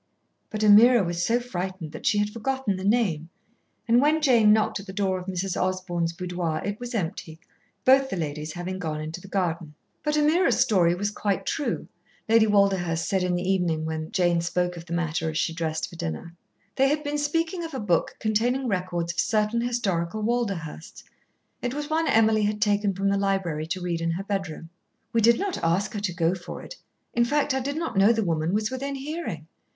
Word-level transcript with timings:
But 0.49 0.61
Ameerah 0.63 1.05
was 1.05 1.23
so 1.23 1.39
frightened 1.39 1.91
that 1.91 2.07
she 2.07 2.17
had 2.17 2.31
forgotten 2.31 2.75
the 2.75 2.83
name, 2.83 3.29
and 3.87 4.01
when 4.01 4.19
Jane 4.19 4.51
knocked 4.51 4.79
at 4.79 4.87
the 4.87 4.93
door 4.93 5.19
of 5.19 5.27
Mrs. 5.27 5.55
Osborn's 5.55 6.11
boudoir, 6.11 6.59
it 6.65 6.79
was 6.79 6.95
empty, 6.95 7.39
both 7.85 8.09
the 8.09 8.17
ladies 8.17 8.53
having 8.53 8.79
gone 8.79 8.99
into 8.99 9.21
the 9.21 9.27
garden. 9.27 9.75
But 10.01 10.17
Ameerah's 10.17 10.59
story 10.59 10.95
was 10.95 11.11
quite 11.11 11.45
true, 11.45 11.87
Lady 12.27 12.47
Walderhurst 12.47 13.07
said 13.07 13.21
in 13.21 13.35
the 13.35 13.47
evening 13.47 13.85
when 13.85 14.11
Jane 14.11 14.41
spoke 14.41 14.75
of 14.75 14.87
the 14.87 14.93
matter 14.93 15.29
as 15.29 15.37
she 15.37 15.53
dressed 15.53 15.85
her 15.85 15.89
for 15.89 15.95
dinner. 15.97 16.35
They 16.77 16.89
had 16.89 17.03
been 17.03 17.19
speaking 17.19 17.63
of 17.63 17.75
a 17.75 17.79
book 17.79 18.15
containing 18.19 18.67
records 18.67 19.13
of 19.13 19.19
certain 19.19 19.61
historical 19.61 20.23
Walderhursts. 20.23 21.03
It 21.61 21.75
was 21.75 21.91
one 21.91 22.07
Emily 22.07 22.41
had 22.41 22.59
taken 22.59 22.95
from 22.95 23.07
the 23.09 23.19
library 23.19 23.67
to 23.67 23.81
read 23.81 24.01
in 24.01 24.09
her 24.09 24.23
bedroom. 24.23 24.71
"We 25.13 25.21
did 25.21 25.37
not 25.39 25.59
ask 25.63 25.93
her 25.93 25.99
to 25.99 26.11
go 26.15 26.33
for 26.33 26.63
it. 26.63 26.75
In 27.13 27.23
fact 27.23 27.53
I 27.53 27.59
did 27.59 27.75
not 27.77 27.95
know 27.95 28.11
the 28.11 28.23
woman 28.25 28.51
was 28.51 28.71
within 28.71 28.95
hearing. 28.95 29.45